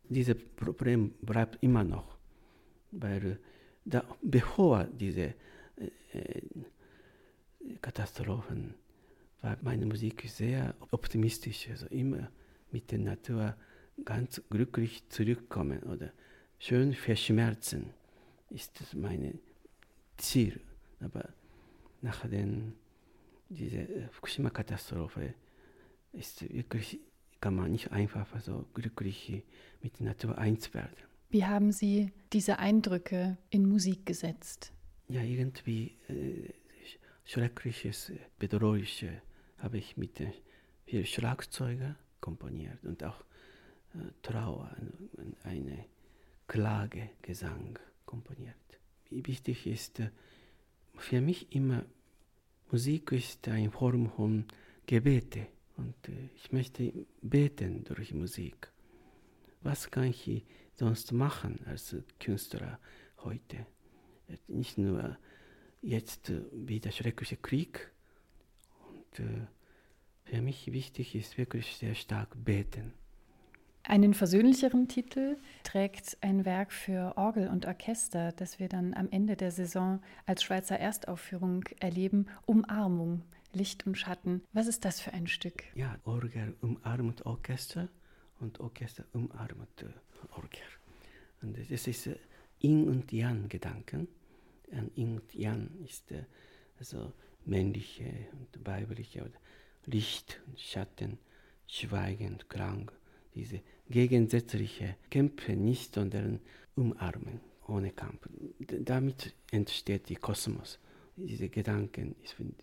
dieses 0.09 0.35
Problem 0.55 1.13
bleibt 1.21 1.61
immer 1.63 1.83
noch, 1.83 2.17
weil 2.91 3.39
da, 3.83 4.03
bevor 4.21 4.85
diese 4.85 5.33
äh, 5.77 6.41
Katastrophen 7.81 8.75
war 9.41 9.57
meine 9.61 9.85
Musik 9.85 10.23
sehr 10.27 10.75
optimistisch, 10.91 11.69
also 11.69 11.87
immer 11.87 12.29
mit 12.71 12.91
der 12.91 12.99
Natur 12.99 13.55
ganz 14.03 14.41
glücklich 14.49 15.07
zurückkommen 15.09 15.83
oder 15.83 16.11
schön 16.59 16.93
verschmerzen, 16.93 17.91
ist 18.49 18.79
das 18.79 18.93
mein 18.93 19.39
Ziel. 20.17 20.59
Aber 20.99 21.29
nach 22.01 22.27
den, 22.27 22.73
dieser 23.49 24.09
Fukushima-Katastrophe 24.11 25.33
ist 26.11 26.41
wirklich 26.53 26.99
kann 27.41 27.55
man 27.55 27.71
nicht 27.71 27.91
einfach 27.91 28.27
so 28.39 28.65
glücklich 28.73 29.43
mit 29.83 29.99
der 29.99 30.07
Natur 30.07 30.35
eins 30.37 30.73
werden. 30.73 30.95
Wie 31.29 31.45
haben 31.45 31.71
Sie 31.71 32.11
diese 32.33 32.57
Eindrücke 32.57 33.37
in 33.51 33.67
Musik 33.67 34.05
gesetzt? 34.05 34.73
Ja, 35.09 35.21
irgendwie 35.21 35.95
äh, 36.07 36.53
Schreckliches, 37.23 38.11
Bedrohliches 38.39 39.11
habe 39.59 39.77
ich 39.77 39.95
mit 39.95 40.19
äh, 40.21 40.31
viel 40.85 41.05
Schlagzeuger 41.05 41.95
komponiert 42.19 42.83
und 42.83 43.03
auch 43.03 43.21
äh, 43.21 43.23
Trauer 44.21 44.75
eine 45.43 45.85
Klagegesang 46.47 47.79
komponiert. 48.05 48.55
Wichtig 49.09 49.67
ist 49.67 49.99
äh, 49.99 50.09
für 50.97 51.21
mich 51.21 51.53
immer, 51.53 51.85
Musik 52.71 53.11
ist 53.11 53.47
eine 53.47 53.71
Form 53.71 54.09
von 54.09 54.45
Gebete. 54.85 55.47
Und 55.77 55.95
äh, 56.07 56.29
ich 56.35 56.51
möchte 56.51 56.93
beten 57.21 57.83
durch 57.83 58.13
Musik. 58.13 58.71
Was 59.61 59.89
kann 59.89 60.05
ich 60.05 60.45
sonst 60.73 61.11
machen 61.11 61.59
als 61.65 61.95
Künstler 62.19 62.79
heute? 63.17 63.65
Nicht 64.47 64.77
nur 64.77 65.17
jetzt 65.81 66.29
äh, 66.29 66.41
wie 66.51 66.79
der 66.79 66.91
schreckliche 66.91 67.37
Krieg. 67.37 67.91
Und 68.89 69.19
äh, 69.19 69.47
für 70.25 70.41
mich 70.41 70.71
wichtig 70.71 71.15
ist 71.15 71.37
wirklich 71.37 71.77
sehr 71.77 71.95
stark 71.95 72.35
beten. 72.43 72.93
Einen 73.87 74.15
versöhnlicheren 74.15 74.87
Titel 74.87 75.37
trägt 75.63 76.17
ein 76.21 76.43
Werk 76.43 76.71
für 76.71 77.13
Orgel 77.17 77.47
und 77.49 77.67
Orchester, 77.67 78.31
das 78.31 78.59
wir 78.59 78.67
dann 78.67 78.95
am 78.95 79.09
Ende 79.11 79.35
der 79.35 79.51
Saison 79.51 80.01
als 80.25 80.41
Schweizer 80.43 80.79
Erstaufführung 80.79 81.63
erleben, 81.79 82.27
Umarmung. 82.45 83.21
Licht 83.55 83.87
und 83.87 83.97
Schatten. 83.97 84.43
Was 84.51 84.67
ist 84.67 84.83
das 84.85 84.99
für 84.99 85.13
ein 85.13 85.27
Stück? 85.27 85.63
Ja, 85.75 85.97
Orgel 86.03 86.55
umarmt 86.61 87.25
Orchester 87.25 87.87
und 88.41 88.59
Orchester 88.59 89.05
umarmt 89.13 89.81
äh, 89.81 90.35
Orgel. 90.35 90.59
Und 91.41 91.57
das 91.57 91.87
ist 91.87 92.07
äh, 92.07 92.17
Yin 92.61 92.87
und 92.89 93.13
Yang 93.13 93.47
Gedanken. 93.47 94.07
Und 94.71 94.97
Yin 94.97 95.19
und 95.19 95.33
Yang 95.33 95.69
ist 95.85 96.11
äh, 96.11 96.25
also 96.79 97.13
männliche 97.45 98.27
und 98.33 98.65
weibliche 98.65 99.31
Licht 99.85 100.41
und 100.47 100.59
Schatten, 100.59 101.17
Schweigen 101.67 102.33
und 102.33 102.49
Klang. 102.49 102.91
Diese 103.35 103.61
gegensätzliche 103.89 104.95
Kämpfe 105.09 105.55
nicht, 105.55 105.95
sondern 105.95 106.39
umarmen 106.75 107.39
ohne 107.67 107.91
Kampf. 107.91 108.27
Damit 108.59 109.33
entsteht 109.51 110.09
die 110.09 110.15
Kosmos. 110.15 110.79
Diese 111.15 111.49
Gedanken, 111.49 112.15
ich 112.23 112.33
finde, 112.33 112.55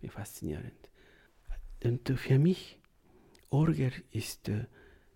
wie 0.00 0.08
faszinierend. 0.08 0.90
Und 1.84 2.08
für 2.08 2.38
mich, 2.38 2.78
Orgel 3.50 3.92
ist 4.10 4.48
äh, 4.48 4.66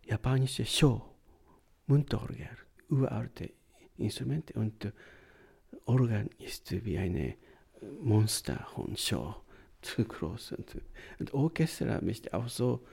japanische 0.05 0.65
Show, 0.65 1.03
Mundorgel, 1.87 2.49
uralte 2.91 3.51
Instrumente 3.99 4.55
und 4.55 4.85
äh, 4.85 4.93
Orgel 5.87 6.29
ist 6.39 6.73
wie 6.85 6.99
eine 6.99 7.35
Monster 8.03 8.67
von 8.75 8.97
Show, 8.97 9.37
zu 9.83 10.05
groß. 10.05 10.53
Und, 10.53 10.81
und 11.19 11.35
Orchester 11.35 12.03
möchte 12.03 12.35
auch 12.35 12.49
so 12.49 12.85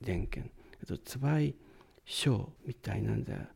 denken. 0.00 0.50
Also 0.80 0.96
zwei 0.98 1.54
Show 2.04 2.52
miteinander 2.64 3.48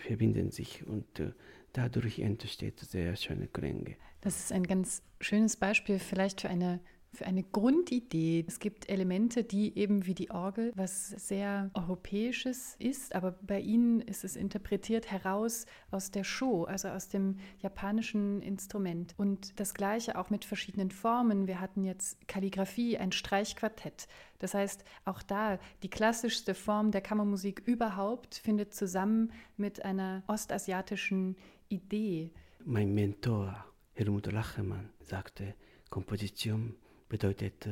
verbinden 0.00 0.50
sich 0.50 0.86
und 0.86 1.20
äh, 1.20 1.32
dadurch 1.72 2.18
entsteht 2.18 2.80
sehr 2.80 3.16
schöne 3.16 3.46
Klänge. 3.46 3.96
Das 4.20 4.38
ist 4.38 4.52
ein 4.52 4.64
ganz 4.64 5.02
schönes 5.20 5.56
Beispiel 5.56 5.98
vielleicht 5.98 6.40
für 6.40 6.48
eine 6.48 6.80
für 7.16 7.26
eine 7.26 7.42
Grundidee. 7.42 8.44
Es 8.46 8.58
gibt 8.60 8.88
Elemente, 8.88 9.42
die 9.42 9.76
eben 9.76 10.06
wie 10.06 10.14
die 10.14 10.30
Orgel 10.30 10.72
was 10.76 11.08
sehr 11.08 11.70
Europäisches 11.74 12.76
ist, 12.78 13.14
aber 13.14 13.32
bei 13.32 13.60
Ihnen 13.60 14.00
ist 14.00 14.24
es 14.24 14.36
interpretiert 14.36 15.10
heraus 15.10 15.66
aus 15.90 16.10
der 16.10 16.24
Show, 16.24 16.64
also 16.64 16.88
aus 16.88 17.08
dem 17.08 17.38
japanischen 17.60 18.42
Instrument. 18.42 19.14
Und 19.16 19.58
das 19.58 19.74
gleiche 19.74 20.18
auch 20.18 20.30
mit 20.30 20.44
verschiedenen 20.44 20.90
Formen. 20.90 21.46
Wir 21.46 21.60
hatten 21.60 21.84
jetzt 21.84 22.28
Kalligraphie, 22.28 22.98
ein 22.98 23.12
Streichquartett. 23.12 24.06
Das 24.38 24.54
heißt, 24.54 24.84
auch 25.04 25.22
da 25.22 25.58
die 25.82 25.90
klassischste 25.90 26.54
Form 26.54 26.90
der 26.90 27.00
Kammermusik 27.00 27.62
überhaupt 27.64 28.34
findet 28.34 28.74
zusammen 28.74 29.32
mit 29.56 29.84
einer 29.84 30.22
ostasiatischen 30.26 31.36
Idee. 31.68 32.30
Mein 32.64 32.94
Mentor 32.94 33.64
Helmut 33.94 34.30
Lachemann 34.30 34.90
sagte, 35.00 35.54
Komposition 35.88 36.76
bedeutet, 37.08 37.68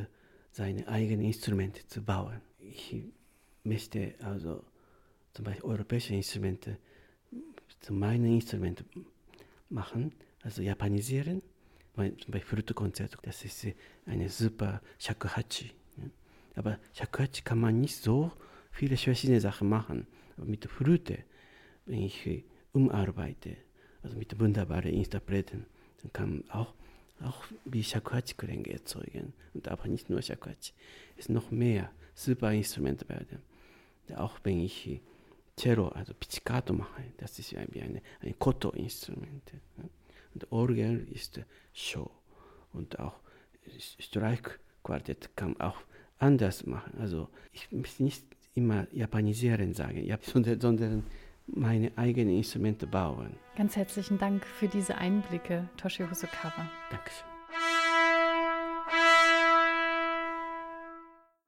seine 0.50 0.86
eigenen 0.88 1.26
Instrumente 1.26 1.86
zu 1.86 2.02
bauen. 2.02 2.40
Ich 2.60 2.96
möchte 3.64 4.14
also 4.22 4.64
zum 5.32 5.44
Beispiel 5.44 5.64
europäische 5.64 6.14
Instrumente 6.14 6.78
zu 7.80 7.92
meinen 7.92 8.26
Instrumenten 8.26 9.06
machen, 9.68 10.12
also 10.42 10.62
japanisieren. 10.62 11.42
Zum 11.96 12.12
Beispiel 12.28 12.40
Flötekonzert, 12.40 13.18
das 13.22 13.44
ist 13.44 13.66
eine 14.06 14.28
super 14.28 14.80
Shakuhachi. 14.98 15.70
Aber 16.56 16.78
Shakuhachi 16.92 17.42
kann 17.42 17.58
man 17.58 17.80
nicht 17.80 17.96
so 17.96 18.32
viele 18.70 18.96
verschiedene 18.96 19.40
Sachen 19.40 19.68
machen. 19.68 20.06
Aber 20.36 20.46
mit 20.46 20.64
Flöte, 20.66 21.18
wenn 21.86 22.02
ich 22.02 22.44
umarbeite, 22.72 23.56
also 24.02 24.16
mit 24.16 24.38
wunderbaren 24.38 24.92
Interpreten, 24.92 25.66
dann 26.02 26.12
kann 26.12 26.30
man 26.30 26.50
auch 26.50 26.74
auch 27.22 27.44
wie 27.64 27.82
Shakuhachi-Klänge 27.82 28.72
erzeugen. 28.72 29.32
Und 29.52 29.68
aber 29.68 29.88
nicht 29.88 30.10
nur 30.10 30.22
Shakuhachi. 30.22 30.72
Es 31.16 31.26
sind 31.26 31.34
noch 31.34 31.50
mehr 31.50 31.90
super 32.14 32.52
Instrumente 32.52 33.08
werden. 33.08 33.42
Auch 34.16 34.38
wenn 34.42 34.60
ich 34.60 35.00
Cello, 35.56 35.88
also 35.88 36.12
Pizzicato 36.14 36.72
mache, 36.72 37.02
das 37.18 37.38
ist 37.38 37.52
wie 37.52 37.80
eine, 37.80 38.02
ein 38.20 38.38
Koto-Instrument. 38.38 39.52
Und 40.34 40.52
Orgel 40.52 41.06
ist 41.12 41.40
Show. 41.72 42.10
Und 42.72 42.98
auch 42.98 43.20
Streichquartett 43.98 45.36
kann 45.36 45.58
auch 45.60 45.80
anders 46.18 46.66
machen. 46.66 46.98
Also 46.98 47.28
ich 47.52 47.70
muss 47.70 48.00
nicht 48.00 48.24
immer 48.54 48.86
japanisieren 48.92 49.74
sagen, 49.74 50.06
sondern 50.58 51.04
meine 51.46 51.92
eigenen 51.96 52.36
Instrumente 52.36 52.86
bauen. 52.86 53.36
Ganz 53.56 53.76
herzlichen 53.76 54.18
Dank 54.18 54.44
für 54.44 54.68
diese 54.68 54.96
Einblicke, 54.96 55.68
Toshi 55.76 56.04
Hosokawa. 56.04 56.68
Dankeschön. 56.90 57.33